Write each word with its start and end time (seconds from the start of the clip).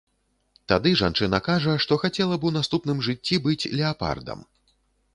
Тады 0.71 0.93
жанчына 1.01 1.41
кажа, 1.49 1.77
што 1.85 1.99
хацела 2.05 2.35
б 2.41 2.51
у 2.51 2.55
наступным 2.59 3.07
жыцці 3.09 3.43
быць 3.47 3.63
леапардам. 3.79 4.39